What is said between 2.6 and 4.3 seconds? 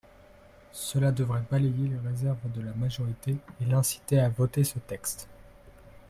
la majorité et l’inciter à